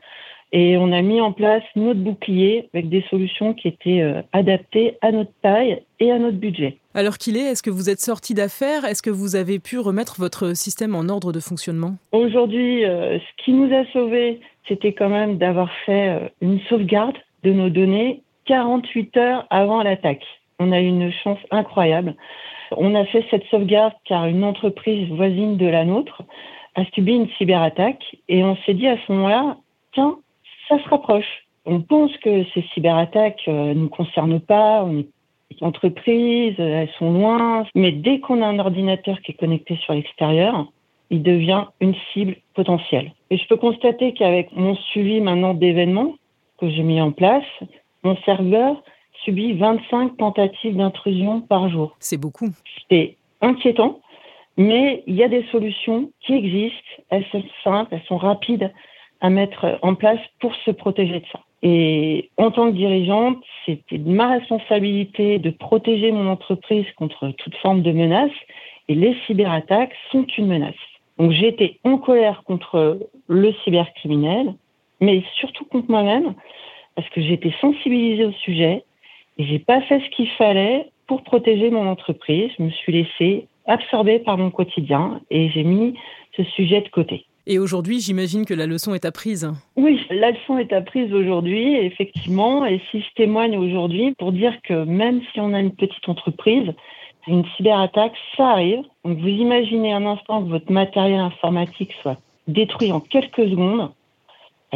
et 0.53 0.77
on 0.77 0.93
a 0.93 1.03
mis 1.03 1.21
en 1.21 1.33
place 1.33 1.63
notre 1.75 2.01
bouclier 2.01 2.69
avec 2.73 2.89
des 2.89 3.05
solutions 3.11 3.53
qui 3.53 3.69
étaient 3.69 4.01
euh, 4.01 4.23
adaptées 4.33 4.97
à 5.03 5.11
notre 5.11 5.33
taille 5.43 5.83
et 5.99 6.13
à 6.13 6.19
notre 6.19 6.37
budget. 6.37 6.79
Alors 6.95 7.19
qu'il 7.19 7.37
est, 7.37 7.51
est-ce 7.51 7.63
que 7.63 7.71
vous 7.71 7.91
êtes 7.91 8.01
sorti 8.01 8.33
d'affaires? 8.33 8.85
Est-ce 8.85 9.03
que 9.03 9.11
vous 9.11 9.37
avez 9.37 9.59
pu 9.59 9.79
remettre 9.79 10.17
votre 10.19 10.57
système 10.57 10.95
en 10.95 11.09
ordre 11.09 11.33
de 11.33 11.41
fonctionnement? 11.41 11.97
Aujourd'hui, 12.13 12.85
euh, 12.85 13.19
ce 13.19 13.45
qui 13.45 13.53
nous 13.53 13.75
a 13.75 13.85
sauvés, 13.93 14.41
c'était 14.69 14.93
quand 14.93 15.09
même 15.09 15.37
d'avoir 15.37 15.71
fait 15.85 16.09
euh, 16.11 16.29
une 16.41 16.61
sauvegarde 16.69 17.17
de 17.47 17.53
nos 17.53 17.71
données 17.71 18.23
48 18.47 19.17
heures 19.19 19.47
avant 19.51 19.83
l'attaque. 19.83 20.25
On 20.59 20.73
a 20.73 20.81
eu 20.81 20.87
une 20.87 21.13
chance 21.13 21.39
incroyable. 21.53 22.17
On 22.77 22.97
a 22.97 23.05
fait 23.05 23.25
cette 23.31 23.45
sauvegarde 23.45 23.93
car 24.05 24.27
une 24.27 24.43
entreprise 24.43 25.09
voisine 25.11 25.57
de 25.57 25.67
la 25.67 25.85
nôtre 25.85 26.23
a 26.75 26.85
subi 26.87 27.15
une 27.15 27.29
cyberattaque 27.39 28.05
et 28.29 28.43
on 28.43 28.57
s'est 28.67 28.75
dit 28.75 28.89
à 28.89 28.97
ce 28.99 29.13
moment-là, 29.13 29.57
tiens, 29.93 30.17
ça 30.69 30.83
se 30.83 30.89
rapproche. 30.89 31.47
On 31.67 31.81
pense 31.81 32.11
que 32.19 32.45
ces 32.53 32.63
cyberattaques 32.75 33.47
ne 33.47 33.53
euh, 33.53 33.75
nous 33.75 33.89
concernent 33.89 34.41
pas, 34.41 34.83
on 34.85 34.99
est 34.99 35.09
une 35.61 35.67
entreprise, 35.69 36.55
elles 36.59 36.91
sont 36.99 37.13
loin, 37.13 37.65
mais 37.77 37.93
dès 37.93 38.19
qu'on 38.19 38.43
a 38.43 38.47
un 38.47 38.59
ordinateur 38.59 39.21
qui 39.23 39.33
est 39.33 39.37
connecté 39.37 39.77
sur 39.77 39.95
l'extérieur, 39.95 40.67
il 41.11 41.23
devient 41.23 41.67
une 41.81 41.95
cible 42.13 42.37
potentielle. 42.55 43.13
Et 43.31 43.39
je 43.39 43.47
peux 43.47 43.57
constater 43.57 44.13
qu'avec 44.13 44.51
mon 44.53 44.75
suivi 44.75 45.21
maintenant 45.21 45.55
d'événements 45.55 46.15
que 46.59 46.69
j'ai 46.71 46.83
mis 46.83 47.01
en 47.01 47.13
place, 47.13 47.45
mon 48.03 48.17
serveur 48.25 48.83
subit 49.25 49.55
25 49.55 50.17
tentatives 50.17 50.77
d'intrusion 50.77 51.41
par 51.41 51.69
jour. 51.69 51.97
C'est 52.01 52.19
beaucoup. 52.19 52.51
C'est 52.91 53.17
inquiétant, 53.41 54.01
mais 54.57 55.03
il 55.07 55.15
y 55.15 55.23
a 55.23 55.29
des 55.29 55.45
solutions 55.51 56.11
qui 56.21 56.35
existent. 56.35 57.03
Elles 57.11 57.27
sont 57.33 57.45
simples, 57.65 57.95
elles 57.95 58.07
sont 58.07 58.17
rapides 58.17 58.73
à 59.21 59.31
mettre 59.31 59.79
en 59.83 59.95
place 59.95 60.21
pour 60.41 60.55
se 60.65 60.71
protéger 60.71 61.21
de 61.21 61.27
ça. 61.33 61.41
Et 61.63 62.31
en 62.37 62.51
tant 62.51 62.71
que 62.71 62.77
dirigeante, 62.77 63.39
c'était 63.65 63.99
ma 63.99 64.29
responsabilité 64.29 65.39
de 65.39 65.51
protéger 65.51 66.13
mon 66.13 66.29
entreprise 66.29 66.87
contre 66.97 67.31
toute 67.31 67.55
forme 67.57 67.83
de 67.83 67.93
menace. 67.93 68.31
Et 68.89 68.95
les 68.95 69.17
cyberattaques 69.27 69.95
sont 70.13 70.27
une 70.39 70.47
menace. 70.47 70.75
Donc 71.19 71.33
j'étais 71.33 71.79
en 71.83 71.99
colère 71.99 72.43
contre 72.45 72.99
le 73.27 73.53
cybercriminel, 73.65 74.55
mais 75.01 75.23
surtout 75.39 75.65
contre 75.65 75.91
moi-même, 75.91 76.35
parce 76.95 77.09
que 77.11 77.21
j'étais 77.21 77.53
sensibilisée 77.61 78.25
au 78.25 78.33
sujet, 78.33 78.85
et 79.39 79.45
j'ai 79.45 79.59
pas 79.59 79.81
fait 79.83 80.01
ce 80.01 80.11
qu'il 80.11 80.29
fallait 80.31 80.91
pour 81.07 81.23
protéger 81.23 81.71
mon 81.71 81.89
entreprise. 81.89 82.51
Je 82.59 82.63
me 82.63 82.71
suis 82.71 82.93
laissée 82.93 83.47
absorber 83.67 84.19
par 84.19 84.39
mon 84.39 84.51
quotidien 84.51 85.21
et 85.31 85.51
j'ai 85.51 85.65
mis 85.65 85.95
ce 86.37 86.43
sujet 86.45 86.81
de 86.81 86.89
côté. 86.89 87.27
Et 87.49 87.61
aujourd'hui, 87.61 88.01
j'imagine 88.01 88.45
que 88.45 88.55
la 88.55 88.67
leçon 88.67 88.93
est 88.95 89.05
apprise. 89.05 89.49
Oui, 89.77 90.01
la 90.11 90.33
leçon 90.33 90.59
est 90.59 90.73
apprise 90.73 91.13
aujourd'hui, 91.13 91.77
effectivement. 91.77 92.67
Et 92.67 92.81
si 92.91 93.01
je 93.01 93.15
témoigne 93.15 93.57
aujourd'hui 93.57 94.15
pour 94.19 94.33
dire 94.33 94.53
que 94.63 94.85
même 94.85 95.21
si 95.33 95.41
on 95.41 95.53
a 95.55 95.61
une 95.61 95.75
petite 95.75 96.09
entreprise, 96.09 96.73
une 97.29 97.45
cyberattaque, 97.57 98.15
ça 98.37 98.49
arrive. 98.49 98.83
Donc 99.05 99.19
vous 99.19 99.29
imaginez 99.29 99.93
un 99.93 100.07
instant 100.07 100.43
que 100.43 100.49
votre 100.49 100.73
matériel 100.73 101.21
informatique 101.21 101.93
soit 102.03 102.19
détruit 102.49 102.91
en 102.91 103.01
quelques 103.01 103.49
secondes. 103.49 103.93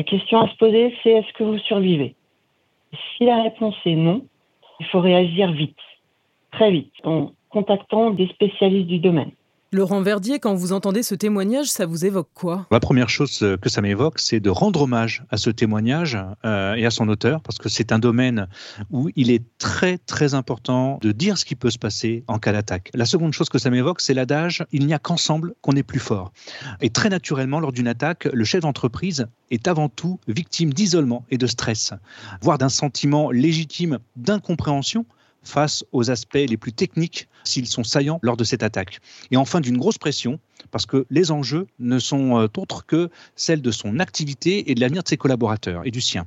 La 0.01 0.05
question 0.05 0.41
à 0.41 0.49
se 0.49 0.57
poser, 0.57 0.97
c'est 1.03 1.11
est-ce 1.11 1.31
que 1.35 1.45
vous 1.45 1.59
survivez? 1.59 2.15
Si 3.19 3.27
la 3.27 3.43
réponse 3.43 3.77
est 3.85 3.97
non, 3.97 4.25
il 4.81 4.87
faut 4.87 5.01
réagir 5.01 5.53
vite, 5.53 5.77
très 6.53 6.71
vite, 6.71 6.95
en 7.05 7.33
contactant 7.51 8.11
des 8.11 8.27
spécialistes 8.29 8.87
du 8.87 8.99
domaine. 8.99 9.33
Laurent 9.73 10.03
Verdier, 10.03 10.41
quand 10.41 10.53
vous 10.53 10.73
entendez 10.73 11.05
ce 11.05 11.15
témoignage, 11.15 11.69
ça 11.71 11.87
vous 11.87 12.05
évoque 12.05 12.31
quoi? 12.35 12.67
La 12.73 12.81
première 12.81 13.09
chose 13.09 13.39
que 13.63 13.69
ça 13.69 13.81
m'évoque, 13.81 14.19
c'est 14.19 14.41
de 14.41 14.51
rendre 14.51 14.83
hommage 14.83 15.23
à 15.31 15.37
ce 15.37 15.49
témoignage 15.49 16.19
euh, 16.45 16.75
et 16.75 16.85
à 16.87 16.91
son 16.91 17.09
auteur, 17.09 17.41
parce 17.41 17.59
que 17.59 17.69
c'est 17.69 17.93
un 17.93 18.01
domaine 18.01 18.49
où 18.91 19.11
il 19.15 19.31
est 19.31 19.45
très 19.59 19.99
très 19.99 20.35
important 20.35 20.99
de 21.01 21.13
dire 21.13 21.39
ce 21.39 21.45
qui 21.45 21.55
peut 21.55 21.71
se 21.71 21.79
passer 21.79 22.25
en 22.27 22.41
cas 22.41 22.51
d'attaque. 22.51 22.91
La 22.95 23.05
seconde 23.05 23.33
chose 23.33 23.49
que 23.49 23.59
ça 23.59 23.71
m'évoque, 23.71 24.01
c'est 24.01 24.13
l'adage 24.13 24.65
il 24.73 24.87
n'y 24.87 24.93
a 24.93 24.99
qu'ensemble 24.99 25.55
qu'on 25.61 25.77
est 25.77 25.85
plus 25.85 26.01
fort. 26.01 26.33
Et 26.81 26.91
très 26.91 27.09
naturellement, 27.09 27.61
lors 27.61 27.71
d'une 27.71 27.87
attaque, 27.87 28.25
le 28.25 28.45
chef 28.45 28.63
d'entreprise 28.63 29.29
est 29.53 29.69
avant 29.69 29.89
tout 29.89 30.19
victime 30.27 30.75
d'isolement 30.75 31.25
et 31.31 31.39
de 31.39 31.47
stress, 31.47 31.93
voire 32.43 32.59
d'un 32.59 32.71
sentiment 32.71 33.31
légitime 33.31 34.01
d'incompréhension 34.17 35.07
face 35.43 35.85
aux 35.93 36.11
aspects 36.11 36.35
les 36.35 36.57
plus 36.57 36.73
techniques 36.73 37.29
s'ils 37.45 37.67
sont 37.67 37.85
saillants 37.85 38.19
lors 38.23 38.37
de 38.37 38.45
cette 38.45 38.63
attaque. 38.63 39.01
Et 39.31 39.37
enfin 39.37 39.61
d'une 39.61 39.79
grosse 39.79 39.99
pression, 39.99 40.39
parce 40.71 40.87
que 40.87 41.07
les 41.11 41.31
enjeux 41.31 41.67
ne 41.79 41.99
sont 41.99 42.39
euh, 42.39 42.47
autres 42.57 42.87
que 42.87 43.11
celles 43.35 43.63
de 43.63 43.71
son 43.71 43.99
activité 43.99 44.71
et 44.71 44.75
de 44.75 44.81
l'avenir 44.81 45.03
de 45.03 45.09
ses 45.09 45.17
collaborateurs 45.17 45.83
et 45.85 45.91
du 45.91 46.01
sien. 46.01 46.27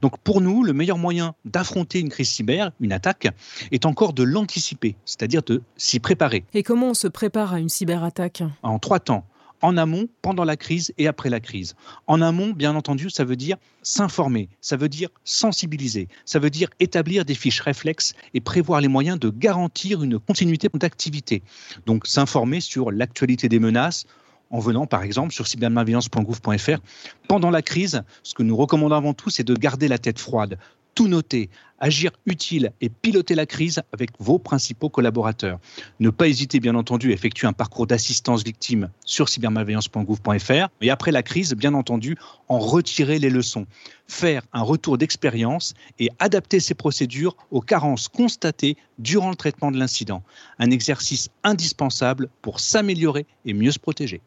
Donc 0.00 0.18
pour 0.18 0.40
nous, 0.40 0.62
le 0.62 0.72
meilleur 0.72 0.98
moyen 0.98 1.34
d'affronter 1.44 2.00
une 2.00 2.08
crise 2.08 2.30
cyber, 2.30 2.70
une 2.80 2.92
attaque, 2.92 3.28
est 3.70 3.86
encore 3.86 4.12
de 4.12 4.22
l'anticiper, 4.22 4.96
c'est-à-dire 5.04 5.42
de 5.42 5.62
s'y 5.76 6.00
préparer. 6.00 6.44
Et 6.54 6.62
comment 6.62 6.90
on 6.90 6.94
se 6.94 7.08
prépare 7.08 7.54
à 7.54 7.58
une 7.58 7.68
cyberattaque? 7.68 8.42
En 8.62 8.78
trois 8.78 9.00
temps 9.00 9.26
en 9.62 9.76
amont, 9.76 10.08
pendant 10.20 10.44
la 10.44 10.56
crise 10.56 10.92
et 10.98 11.06
après 11.06 11.30
la 11.30 11.40
crise. 11.40 11.74
En 12.06 12.20
amont, 12.20 12.50
bien 12.50 12.74
entendu, 12.76 13.08
ça 13.10 13.24
veut 13.24 13.36
dire 13.36 13.56
s'informer, 13.82 14.48
ça 14.60 14.76
veut 14.76 14.88
dire 14.88 15.08
sensibiliser, 15.24 16.08
ça 16.24 16.38
veut 16.38 16.50
dire 16.50 16.68
établir 16.80 17.24
des 17.24 17.34
fiches 17.34 17.60
réflexes 17.60 18.14
et 18.34 18.40
prévoir 18.40 18.80
les 18.80 18.88
moyens 18.88 19.18
de 19.18 19.30
garantir 19.30 20.02
une 20.02 20.18
continuité 20.18 20.68
d'activité. 20.74 21.42
Donc 21.86 22.06
s'informer 22.06 22.60
sur 22.60 22.90
l'actualité 22.90 23.48
des 23.48 23.58
menaces, 23.58 24.04
en 24.50 24.58
venant 24.58 24.86
par 24.86 25.02
exemple 25.02 25.32
sur 25.32 25.46
cybermalveillance.gouv.fr. 25.46 26.78
Pendant 27.26 27.50
la 27.50 27.62
crise, 27.62 28.02
ce 28.22 28.34
que 28.34 28.42
nous 28.42 28.56
recommandons 28.56 28.94
avant 28.94 29.14
tout, 29.14 29.30
c'est 29.30 29.44
de 29.44 29.54
garder 29.54 29.88
la 29.88 29.98
tête 29.98 30.18
froide, 30.18 30.58
tout 30.94 31.08
noter, 31.08 31.50
agir 31.78 32.12
utile 32.26 32.72
et 32.80 32.88
piloter 32.88 33.34
la 33.34 33.44
crise 33.44 33.82
avec 33.92 34.10
vos 34.18 34.38
principaux 34.38 34.88
collaborateurs. 34.88 35.58
Ne 36.00 36.10
pas 36.10 36.28
hésiter, 36.28 36.60
bien 36.60 36.74
entendu, 36.74 37.10
à 37.10 37.14
effectuer 37.14 37.46
un 37.46 37.52
parcours 37.52 37.86
d'assistance 37.86 38.44
victime 38.44 38.88
sur 39.04 39.28
cybermalveillance.gouv.fr. 39.28 40.68
Et 40.80 40.90
après 40.90 41.10
la 41.10 41.22
crise, 41.22 41.54
bien 41.54 41.74
entendu, 41.74 42.16
en 42.48 42.58
retirer 42.58 43.18
les 43.18 43.30
leçons. 43.30 43.66
Faire 44.06 44.42
un 44.52 44.62
retour 44.62 44.96
d'expérience 44.96 45.74
et 45.98 46.08
adapter 46.18 46.60
ces 46.60 46.74
procédures 46.74 47.36
aux 47.50 47.60
carences 47.60 48.08
constatées 48.08 48.76
durant 48.98 49.30
le 49.30 49.36
traitement 49.36 49.72
de 49.72 49.78
l'incident. 49.78 50.22
Un 50.58 50.70
exercice 50.70 51.30
indispensable 51.42 52.28
pour 52.42 52.60
s'améliorer 52.60 53.26
et 53.44 53.54
mieux 53.54 53.72
se 53.72 53.78
protéger. 53.80 54.20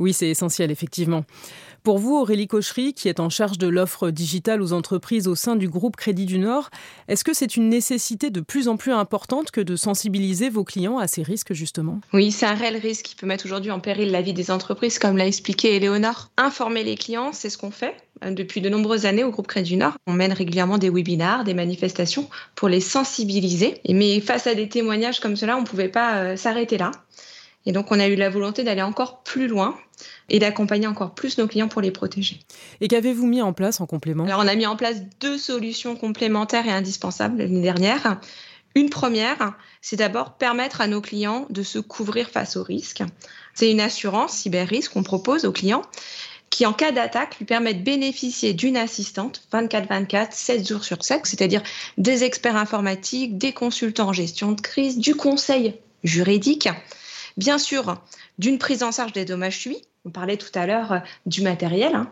Oui, 0.00 0.14
c'est 0.14 0.28
essentiel, 0.28 0.70
effectivement. 0.70 1.24
Pour 1.82 1.98
vous, 1.98 2.14
Aurélie 2.14 2.46
Cochery, 2.46 2.92
qui 2.92 3.08
est 3.08 3.20
en 3.20 3.30
charge 3.30 3.56
de 3.56 3.66
l'offre 3.66 4.10
digitale 4.10 4.60
aux 4.60 4.74
entreprises 4.74 5.26
au 5.26 5.34
sein 5.34 5.56
du 5.56 5.66
groupe 5.66 5.96
Crédit 5.96 6.26
du 6.26 6.38
Nord, 6.38 6.68
est-ce 7.08 7.24
que 7.24 7.32
c'est 7.32 7.56
une 7.56 7.70
nécessité 7.70 8.28
de 8.28 8.42
plus 8.42 8.68
en 8.68 8.76
plus 8.76 8.92
importante 8.92 9.50
que 9.50 9.62
de 9.62 9.76
sensibiliser 9.76 10.50
vos 10.50 10.62
clients 10.62 10.98
à 10.98 11.06
ces 11.06 11.22
risques, 11.22 11.54
justement? 11.54 12.00
Oui, 12.12 12.32
c'est 12.32 12.44
un 12.44 12.54
réel 12.54 12.76
risque 12.76 13.06
qui 13.06 13.14
peut 13.14 13.26
mettre 13.26 13.46
aujourd'hui 13.46 13.70
en 13.70 13.80
péril 13.80 14.10
la 14.10 14.20
vie 14.20 14.34
des 14.34 14.50
entreprises, 14.50 14.98
comme 14.98 15.16
l'a 15.16 15.26
expliqué 15.26 15.76
Éléonore. 15.76 16.30
Informer 16.36 16.84
les 16.84 16.96
clients, 16.96 17.30
c'est 17.32 17.48
ce 17.48 17.56
qu'on 17.56 17.70
fait 17.70 17.94
euh, 18.24 18.30
depuis 18.30 18.60
de 18.60 18.68
nombreuses 18.68 19.06
années 19.06 19.24
au 19.24 19.30
groupe 19.30 19.46
Crédit 19.46 19.70
du 19.70 19.76
Nord. 19.78 19.94
On 20.06 20.12
mène 20.12 20.34
régulièrement 20.34 20.76
des 20.76 20.90
webinars, 20.90 21.44
des 21.44 21.54
manifestations 21.54 22.28
pour 22.56 22.68
les 22.68 22.80
sensibiliser. 22.80 23.80
Mais 23.88 24.20
face 24.20 24.46
à 24.46 24.54
des 24.54 24.68
témoignages 24.68 25.20
comme 25.20 25.36
cela, 25.36 25.56
on 25.56 25.62
ne 25.62 25.66
pouvait 25.66 25.88
pas 25.88 26.16
euh, 26.16 26.36
s'arrêter 26.36 26.76
là. 26.76 26.90
Et 27.66 27.72
donc, 27.72 27.90
on 27.90 28.00
a 28.00 28.08
eu 28.08 28.14
la 28.14 28.30
volonté 28.30 28.64
d'aller 28.64 28.82
encore 28.82 29.22
plus 29.22 29.46
loin 29.46 29.76
et 30.28 30.38
d'accompagner 30.38 30.86
encore 30.86 31.14
plus 31.14 31.38
nos 31.38 31.46
clients 31.46 31.68
pour 31.68 31.82
les 31.82 31.90
protéger. 31.90 32.40
Et 32.80 32.88
qu'avez-vous 32.88 33.26
mis 33.26 33.42
en 33.42 33.52
place 33.52 33.80
en 33.80 33.86
complément? 33.86 34.24
Alors, 34.24 34.40
on 34.40 34.48
a 34.48 34.54
mis 34.54 34.66
en 34.66 34.76
place 34.76 35.02
deux 35.20 35.36
solutions 35.36 35.96
complémentaires 35.96 36.66
et 36.66 36.72
indispensables 36.72 37.38
l'année 37.38 37.62
dernière. 37.62 38.20
Une 38.74 38.88
première, 38.88 39.58
c'est 39.82 39.96
d'abord 39.96 40.34
permettre 40.34 40.80
à 40.80 40.86
nos 40.86 41.00
clients 41.00 41.46
de 41.50 41.62
se 41.62 41.78
couvrir 41.78 42.30
face 42.30 42.56
aux 42.56 42.62
risques. 42.62 43.02
C'est 43.54 43.70
une 43.70 43.80
assurance 43.80 44.32
cyber-risque 44.32 44.92
qu'on 44.92 45.02
propose 45.02 45.44
aux 45.44 45.52
clients 45.52 45.82
qui, 46.50 46.66
en 46.66 46.72
cas 46.72 46.92
d'attaque, 46.92 47.38
lui 47.38 47.44
permet 47.44 47.74
de 47.74 47.82
bénéficier 47.82 48.54
d'une 48.54 48.76
assistante 48.76 49.42
24-24, 49.52 50.28
7 50.32 50.68
jours 50.68 50.84
sur 50.84 51.04
7, 51.04 51.22
c'est-à-dire 51.24 51.62
des 51.98 52.24
experts 52.24 52.56
informatiques, 52.56 53.38
des 53.38 53.52
consultants 53.52 54.08
en 54.08 54.12
gestion 54.12 54.52
de 54.52 54.60
crise, 54.60 54.98
du 54.98 55.14
conseil 55.14 55.74
juridique, 56.02 56.68
Bien 57.36 57.58
sûr, 57.58 57.96
d'une 58.38 58.58
prise 58.58 58.82
en 58.82 58.92
charge 58.92 59.12
des 59.12 59.24
dommages 59.24 59.58
subis. 59.58 59.82
On 60.06 60.10
parlait 60.10 60.38
tout 60.38 60.50
à 60.54 60.66
l'heure 60.66 60.92
euh, 60.92 60.98
du 61.26 61.42
matériel 61.42 61.94
hein, 61.94 62.10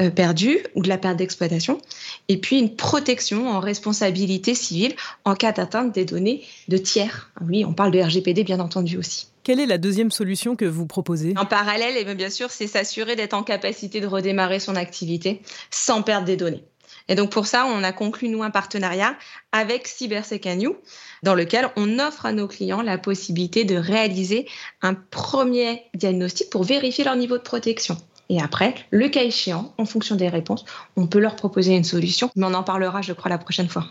euh, 0.00 0.10
perdu 0.10 0.58
ou 0.74 0.82
de 0.82 0.88
la 0.88 0.98
perte 0.98 1.16
d'exploitation. 1.16 1.80
Et 2.26 2.38
puis 2.38 2.58
une 2.58 2.74
protection 2.74 3.48
en 3.48 3.60
responsabilité 3.60 4.56
civile 4.56 4.96
en 5.24 5.36
cas 5.36 5.52
d'atteinte 5.52 5.94
des 5.94 6.04
données 6.04 6.42
de 6.66 6.78
tiers. 6.78 7.30
Ah 7.36 7.44
oui, 7.46 7.64
on 7.64 7.74
parle 7.74 7.92
de 7.92 8.00
RGPD 8.00 8.42
bien 8.42 8.58
entendu 8.58 8.98
aussi. 8.98 9.28
Quelle 9.44 9.60
est 9.60 9.66
la 9.66 9.78
deuxième 9.78 10.10
solution 10.10 10.56
que 10.56 10.64
vous 10.64 10.86
proposez? 10.86 11.32
En 11.38 11.46
parallèle, 11.46 11.96
et 11.96 12.04
eh 12.06 12.14
bien 12.14 12.28
sûr, 12.28 12.50
c'est 12.50 12.66
s'assurer 12.66 13.16
d'être 13.16 13.34
en 13.34 13.44
capacité 13.44 14.00
de 14.00 14.06
redémarrer 14.06 14.58
son 14.58 14.76
activité 14.76 15.40
sans 15.70 16.02
perdre 16.02 16.26
des 16.26 16.36
données. 16.36 16.64
Et 17.08 17.14
donc 17.14 17.30
pour 17.30 17.46
ça, 17.46 17.66
on 17.66 17.82
a 17.82 17.92
conclu 17.92 18.28
nous 18.28 18.42
un 18.42 18.50
partenariat 18.50 19.16
avec 19.52 19.86
CyberSecAnew 19.86 20.76
dans 21.22 21.34
lequel 21.34 21.68
on 21.76 21.98
offre 21.98 22.26
à 22.26 22.32
nos 22.32 22.46
clients 22.46 22.82
la 22.82 22.98
possibilité 22.98 23.64
de 23.64 23.76
réaliser 23.76 24.46
un 24.82 24.94
premier 24.94 25.82
diagnostic 25.94 26.50
pour 26.50 26.64
vérifier 26.64 27.04
leur 27.04 27.16
niveau 27.16 27.38
de 27.38 27.42
protection. 27.42 27.96
Et 28.28 28.42
après, 28.42 28.74
le 28.90 29.08
cas 29.08 29.22
échéant, 29.22 29.72
en 29.78 29.86
fonction 29.86 30.14
des 30.14 30.28
réponses, 30.28 30.64
on 30.96 31.06
peut 31.06 31.18
leur 31.18 31.34
proposer 31.34 31.74
une 31.74 31.84
solution, 31.84 32.30
mais 32.36 32.46
on 32.46 32.52
en 32.52 32.62
parlera, 32.62 33.00
je 33.00 33.14
crois, 33.14 33.30
la 33.30 33.38
prochaine 33.38 33.68
fois. 33.68 33.86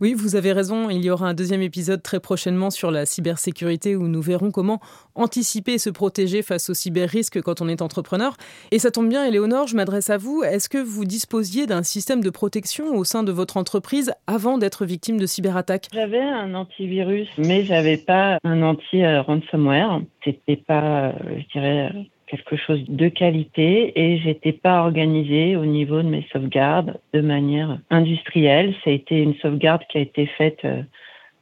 Oui, 0.00 0.14
vous 0.14 0.36
avez 0.36 0.52
raison. 0.52 0.90
Il 0.90 1.04
y 1.04 1.10
aura 1.10 1.28
un 1.28 1.34
deuxième 1.34 1.62
épisode 1.62 2.02
très 2.02 2.20
prochainement 2.20 2.70
sur 2.70 2.90
la 2.90 3.06
cybersécurité 3.06 3.96
où 3.96 4.08
nous 4.08 4.20
verrons 4.20 4.50
comment 4.50 4.80
anticiper 5.14 5.74
et 5.74 5.78
se 5.78 5.90
protéger 5.90 6.42
face 6.42 6.68
aux 6.70 6.74
cyber-risques 6.74 7.40
quand 7.40 7.60
on 7.60 7.68
est 7.68 7.82
entrepreneur. 7.82 8.36
Et 8.70 8.78
ça 8.78 8.90
tombe 8.90 9.08
bien, 9.08 9.24
Éléonore, 9.24 9.66
je 9.66 9.76
m'adresse 9.76 10.10
à 10.10 10.18
vous. 10.18 10.42
Est-ce 10.42 10.68
que 10.68 10.78
vous 10.78 11.04
disposiez 11.04 11.66
d'un 11.66 11.82
système 11.82 12.22
de 12.22 12.30
protection 12.30 12.94
au 12.94 13.04
sein 13.04 13.22
de 13.22 13.32
votre 13.32 13.56
entreprise 13.56 14.12
avant 14.26 14.58
d'être 14.58 14.84
victime 14.84 15.18
de 15.18 15.26
cyberattaques? 15.26 15.88
J'avais 15.92 16.20
un 16.20 16.54
antivirus, 16.54 17.28
mais 17.38 17.64
j'avais 17.64 17.96
pas 17.96 18.38
un 18.44 18.62
anti-ransomware. 18.62 20.02
C'était 20.24 20.56
pas, 20.56 21.12
je 21.12 21.46
dirais, 21.52 21.92
quelque 22.26 22.56
chose 22.56 22.82
de 22.88 23.08
qualité 23.08 23.92
et 23.94 24.18
j'étais 24.18 24.52
pas 24.52 24.80
organisée 24.82 25.56
au 25.56 25.64
niveau 25.64 26.02
de 26.02 26.08
mes 26.08 26.26
sauvegardes 26.32 26.98
de 27.12 27.20
manière 27.20 27.78
industrielle. 27.90 28.74
Ça 28.84 28.90
a 28.90 28.92
été 28.92 29.18
une 29.18 29.34
sauvegarde 29.36 29.82
qui 29.88 29.98
a 29.98 30.00
été 30.00 30.26
faite 30.26 30.60
euh, 30.64 30.82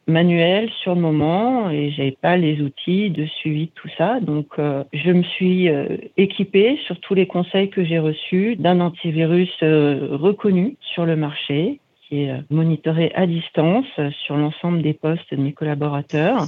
manuelle 0.07 0.71
sur 0.83 0.95
le 0.95 1.00
moment 1.00 1.71
et 1.71 1.91
j'avais 1.91 2.17
pas 2.21 2.37
les 2.37 2.61
outils 2.61 3.11
de 3.11 3.25
suivi 3.26 3.67
de 3.67 3.73
tout 3.75 3.88
ça. 3.97 4.21
Donc 4.21 4.47
euh, 4.59 4.85
je 4.93 5.11
me 5.11 5.23
suis 5.23 5.69
euh, 5.69 5.97
équipée 6.17 6.79
sur 6.87 7.00
tous 7.00 7.14
les 7.14 7.26
conseils 7.26 7.71
que 7.71 7.85
j'ai 7.85 7.99
reçus 7.99 8.57
d'un 8.57 8.81
antivirus 8.81 9.50
reconnu 9.62 10.76
sur 10.81 11.07
le 11.07 11.17
marché 11.17 11.81
qui 12.07 12.25
est 12.25 12.35
monitoré 12.50 13.11
à 13.14 13.26
distance 13.26 13.87
sur 14.25 14.37
l'ensemble 14.37 14.83
des 14.83 14.93
postes 14.93 15.33
de 15.35 15.41
mes 15.41 15.53
collaborateurs. 15.53 16.43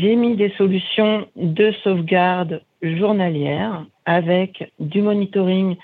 J'ai 0.00 0.16
mis 0.16 0.36
des 0.36 0.50
solutions 0.58 1.26
de 1.36 1.72
sauvegarde 1.82 2.62
journalière 2.82 3.84
avec 4.04 4.70
du 4.78 5.00
monitoring 5.00 5.76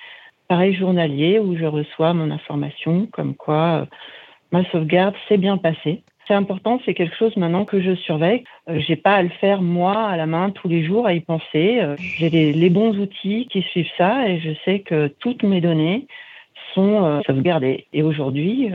pareil 0.48 0.74
journalier 0.74 1.38
où 1.38 1.56
je 1.56 1.64
reçois 1.64 2.12
mon 2.12 2.30
information 2.30 3.06
comme 3.12 3.34
quoi 3.34 3.82
euh, 3.82 3.86
ma 4.50 4.64
sauvegarde 4.70 5.14
s'est 5.28 5.38
bien 5.38 5.56
passée. 5.56 6.02
C'est 6.26 6.34
important, 6.34 6.80
c'est 6.84 6.94
quelque 6.94 7.16
chose 7.16 7.34
maintenant 7.36 7.64
que 7.64 7.80
je 7.80 7.94
surveille. 7.94 8.44
Euh, 8.68 8.80
j'ai 8.80 8.96
pas 8.96 9.14
à 9.14 9.22
le 9.22 9.30
faire 9.30 9.62
moi 9.62 10.02
à 10.02 10.16
la 10.16 10.26
main 10.26 10.50
tous 10.50 10.68
les 10.68 10.84
jours 10.84 11.06
à 11.06 11.14
y 11.14 11.20
penser. 11.20 11.78
Euh, 11.80 11.96
j'ai 11.98 12.28
les, 12.28 12.70
bons 12.70 12.98
outils 12.98 13.46
qui 13.50 13.62
suivent 13.62 13.92
ça 13.96 14.28
et 14.28 14.40
je 14.40 14.50
sais 14.64 14.80
que 14.80 15.06
toutes 15.20 15.42
mes 15.42 15.60
données 15.60 16.06
sont 16.74 17.20
sauvegardées. 17.26 17.86
Et 17.92 18.02
aujourd'hui, 18.02 18.70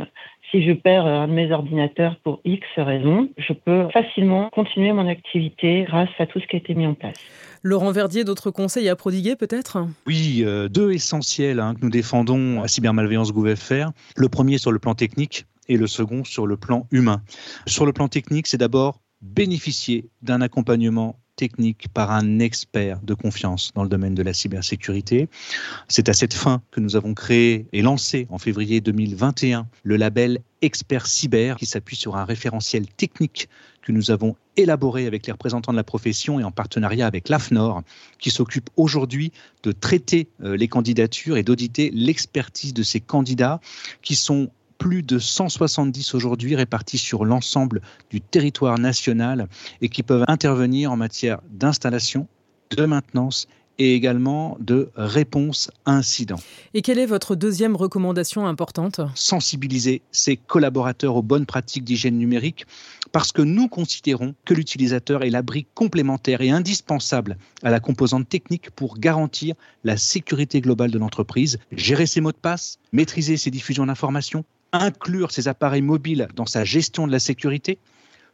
si 0.52 0.64
je 0.64 0.72
perds 0.74 1.06
un 1.06 1.28
de 1.28 1.34
mes 1.34 1.52
ordinateurs 1.52 2.16
pour 2.24 2.40
X 2.46 2.66
raisons, 2.78 3.30
je 3.38 3.54
peux 3.54 3.88
facilement 3.90 4.50
continuer 4.50 4.94
mon 4.94 5.08
activité 5.08 5.84
grâce 5.84 6.10
à 6.20 6.26
tout 6.26 6.40
ce 6.40 6.48
qui 6.48 6.56
a 6.56 6.60
été 6.60 6.74
mis 6.74 6.86
en 6.86 6.94
place. 6.94 7.18
Laurent 7.64 7.92
Verdier, 7.92 8.24
d'autres 8.24 8.52
conseils 8.52 8.88
à 8.88 8.96
prodiguer 8.96 9.36
peut-être? 9.36 9.80
Oui, 10.06 10.44
euh, 10.44 10.70
deux 10.70 10.94
essentiels 10.94 11.60
hein, 11.60 11.74
que 11.76 11.82
nous 11.82 11.90
défendons 11.90 12.62
à 12.62 12.68
Cybermalveillance 12.68 13.34
GouverFR. 13.34 13.92
Le 14.16 14.30
premier 14.30 14.58
sur 14.58 14.72
le 14.72 14.80
plan 14.80 14.96
technique 14.96 15.46
et 15.68 15.76
le 15.76 15.88
second 15.88 16.24
sur 16.24 16.48
le 16.48 16.56
plan 16.56 16.88
humain. 16.92 17.22
Sur 17.66 17.86
le 17.86 17.94
plan 17.94 18.08
technique, 18.08 18.48
c'est 18.48 18.58
d'abord 18.58 19.02
bénéficier 19.22 20.10
d'un 20.22 20.42
accompagnement 20.42 21.20
technique 21.38 21.88
par 21.94 22.12
un 22.12 22.40
expert 22.40 23.00
de 23.02 23.14
confiance 23.14 23.72
dans 23.76 23.84
le 23.84 23.90
domaine 23.90 24.16
de 24.16 24.24
la 24.24 24.34
cybersécurité. 24.34 25.30
C'est 25.88 26.10
à 26.10 26.14
cette 26.14 26.34
fin 26.34 26.62
que 26.72 26.82
nous 26.82 26.98
avons 26.98 27.14
créé 27.14 27.68
et 27.72 27.82
lancé 27.82 28.28
en 28.30 28.38
février 28.38 28.82
2021 28.82 29.68
le 29.84 29.96
label 29.96 30.40
Expert 30.62 31.06
Cyber 31.06 31.56
qui 31.56 31.68
s'appuie 31.68 31.96
sur 31.96 32.18
un 32.18 32.26
référentiel 32.26 32.88
technique 32.88 33.48
que 33.84 33.92
nous 33.92 34.12
avons 34.12 34.36
élaboré 34.58 35.06
avec 35.06 35.28
les 35.28 35.32
représentants 35.32 35.72
de 35.72 35.78
la 35.78 35.84
profession 35.84 36.40
et 36.40 36.44
en 36.44 36.52
partenariat 36.52 37.06
avec 37.06 37.30
l'AFNOR 37.30 37.84
qui 38.20 38.32
s'occupe 38.32 38.70
aujourd'hui 38.76 39.32
de 39.64 39.72
traiter 39.72 40.28
euh, 40.44 40.58
les 40.58 40.68
candidatures 40.68 41.38
et 41.38 41.44
d'auditer 41.44 41.92
l'expertise 41.94 42.74
de 42.74 42.84
ces 42.84 43.00
candidats 43.00 43.62
qui 44.02 44.16
sont 44.16 44.50
plus 44.78 45.04
de 45.04 45.20
170 45.20 46.14
aujourd'hui 46.14 46.56
répartis 46.56 46.98
sur 46.98 47.26
l'ensemble 47.26 47.82
du 48.10 48.22
territoire 48.22 48.78
national 48.78 49.48
et 49.82 49.90
qui 49.90 50.04
peuvent 50.04 50.26
intervenir 50.28 50.92
en 50.92 50.98
matière 50.98 51.40
d'installation, 51.52 52.28
de 52.72 52.86
maintenance 52.86 53.48
et 53.80 53.94
également 53.94 54.58
de 54.60 54.90
réponse 54.96 55.70
à 55.86 55.94
incidents. 55.94 56.40
Et 56.74 56.82
quelle 56.82 57.00
est 57.00 57.06
votre 57.06 57.36
deuxième 57.36 57.76
recommandation 57.76 58.48
importante? 58.48 59.02
Sensibiliser 59.16 60.02
ses 60.12 60.36
collaborateurs 60.36 61.16
aux 61.16 61.22
bonnes 61.22 61.46
pratiques 61.46 61.84
d'hygiène 61.84 62.18
numérique 62.18 62.66
parce 63.12 63.32
que 63.32 63.42
nous 63.42 63.68
considérons 63.68 64.36
que 64.46 64.54
l'utilisateur 64.54 65.24
est 65.24 65.30
la 65.30 65.42
brique 65.42 65.70
complémentaire 65.74 66.42
et 66.42 66.50
indispensable 66.50 67.38
à 67.64 67.70
la 67.70 67.80
composante 67.80 68.28
technique 68.28 68.72
pour 68.72 68.98
garantir 68.98 69.56
la 69.84 69.98
sécurité 69.98 70.62
globale 70.62 70.92
de 70.92 71.00
l'entreprise, 71.00 71.60
gérer 71.72 72.06
ses 72.06 72.22
mots 72.22 72.32
de 72.32 72.38
passe, 72.38 72.80
maîtriser 72.92 73.38
ses 73.38 73.52
diffusions 73.52 73.86
d'informations, 73.86 74.44
inclure 74.72 75.32
ses 75.32 75.48
appareils 75.48 75.82
mobiles 75.82 76.28
dans 76.36 76.46
sa 76.46 76.64
gestion 76.64 77.08
de 77.08 77.12
la 77.12 77.20
sécurité, 77.20 77.80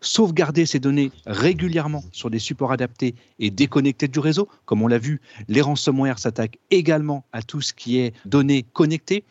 sauvegarder 0.02 0.66
ces 0.66 0.80
données 0.80 1.12
régulièrement 1.26 2.04
sur 2.12 2.30
des 2.30 2.40
supports 2.40 2.72
adaptés 2.72 3.16
et 3.40 3.50
déconnectés 3.50 4.08
du 4.08 4.20
réseau. 4.20 4.50
Comme 4.66 4.82
on 4.82 4.88
l'a 4.88 4.98
vu, 4.98 5.22
les 5.48 5.62
ransomware 5.62 6.20
s'attaquent 6.20 6.60
également 6.72 7.26
à 7.32 7.42
tout 7.42 7.62
ce 7.62 7.74
qui 7.74 8.00
est 8.00 8.14
données 8.26 8.64
connectées, 8.64 9.24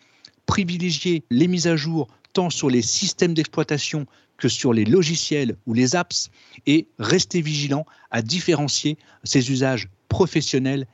privilégier 0.46 1.24
les 1.30 1.48
mises 1.48 1.66
à 1.66 1.76
jour 1.76 2.08
tant 2.32 2.50
sur 2.50 2.70
les 2.70 2.82
systèmes 2.82 3.34
d'exploitation 3.34 4.06
que 4.38 4.48
sur 4.48 4.72
les 4.72 4.84
logiciels 4.84 5.56
ou 5.66 5.74
les 5.74 5.94
apps 5.94 6.30
et 6.66 6.88
rester 6.98 7.40
vigilant 7.40 7.86
à 8.10 8.22
différencier 8.22 8.96
ces 9.22 9.50
usages 9.50 9.88
professionnels 10.08 10.86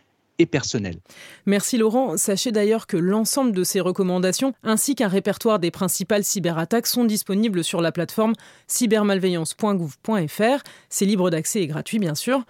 Merci 1.46 1.78
Laurent. 1.78 2.16
Sachez 2.16 2.52
d'ailleurs 2.52 2.86
que 2.86 2.96
l'ensemble 2.96 3.52
de 3.52 3.64
ces 3.64 3.80
recommandations 3.80 4.52
ainsi 4.62 4.94
qu'un 4.94 5.08
répertoire 5.08 5.58
des 5.58 5.70
principales 5.70 6.24
cyberattaques 6.24 6.86
sont 6.86 7.04
disponibles 7.04 7.64
sur 7.64 7.80
la 7.80 7.90
plateforme 7.92 8.34
cybermalveillance.gouv.fr. 8.68 10.62
C'est 10.88 11.04
libre 11.04 11.30
d'accès 11.30 11.62
et 11.62 11.66
gratuit 11.66 11.98
bien 11.98 12.14
sûr. 12.14 12.44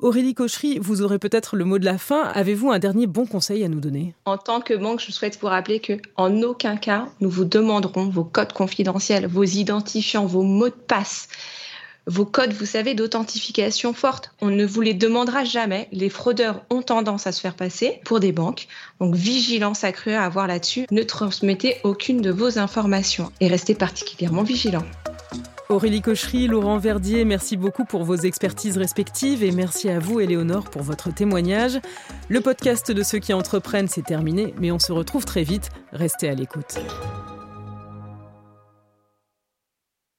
Aurélie 0.00 0.34
Cochery, 0.34 0.78
vous 0.80 1.02
aurez 1.02 1.18
peut-être 1.18 1.56
le 1.56 1.64
mot 1.64 1.80
de 1.80 1.84
la 1.84 1.98
fin. 1.98 2.22
Avez-vous 2.22 2.70
un 2.70 2.78
dernier 2.78 3.08
bon 3.08 3.26
conseil 3.26 3.64
à 3.64 3.68
nous 3.68 3.80
donner? 3.80 4.14
En 4.26 4.38
tant 4.38 4.60
que 4.60 4.74
banque, 4.74 5.00
je 5.04 5.10
souhaite 5.10 5.40
vous 5.40 5.48
rappeler 5.48 5.80
que 5.80 5.94
en 6.14 6.42
aucun 6.42 6.76
cas 6.76 7.08
nous 7.20 7.28
vous 7.28 7.44
demanderons 7.44 8.08
vos 8.08 8.22
codes 8.22 8.52
confidentiels, 8.52 9.26
vos 9.26 9.42
identifiants, 9.42 10.24
vos 10.24 10.44
mots 10.44 10.68
de 10.68 10.74
passe 10.74 11.26
vos 12.08 12.24
codes, 12.24 12.52
vous 12.52 12.66
savez, 12.66 12.94
d'authentification 12.94 13.92
forte. 13.92 14.32
On 14.40 14.48
ne 14.48 14.64
vous 14.64 14.80
les 14.80 14.94
demandera 14.94 15.44
jamais. 15.44 15.88
Les 15.92 16.08
fraudeurs 16.08 16.64
ont 16.70 16.82
tendance 16.82 17.26
à 17.26 17.32
se 17.32 17.40
faire 17.40 17.54
passer 17.54 18.00
pour 18.04 18.18
des 18.18 18.32
banques. 18.32 18.66
Donc, 18.98 19.14
vigilance 19.14 19.84
accrue 19.84 20.12
à 20.12 20.24
avoir 20.24 20.46
là-dessus. 20.46 20.86
Ne 20.90 21.02
transmettez 21.02 21.76
aucune 21.84 22.22
de 22.22 22.30
vos 22.30 22.58
informations 22.58 23.30
et 23.40 23.48
restez 23.48 23.74
particulièrement 23.74 24.42
vigilant. 24.42 24.84
Aurélie 25.68 26.00
Cochery, 26.00 26.46
Laurent 26.46 26.78
Verdier, 26.78 27.26
merci 27.26 27.58
beaucoup 27.58 27.84
pour 27.84 28.04
vos 28.04 28.16
expertises 28.16 28.78
respectives 28.78 29.44
et 29.44 29.50
merci 29.50 29.90
à 29.90 29.98
vous, 29.98 30.18
Éléonore, 30.18 30.70
pour 30.70 30.82
votre 30.82 31.12
témoignage. 31.12 31.78
Le 32.30 32.40
podcast 32.40 32.90
de 32.90 33.02
ceux 33.02 33.18
qui 33.18 33.34
entreprennent, 33.34 33.88
c'est 33.88 34.04
terminé, 34.04 34.54
mais 34.58 34.70
on 34.70 34.78
se 34.78 34.92
retrouve 34.92 35.26
très 35.26 35.42
vite. 35.42 35.68
Restez 35.92 36.30
à 36.30 36.34
l'écoute. 36.34 36.78